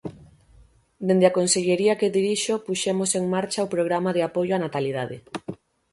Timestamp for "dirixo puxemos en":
2.17-3.23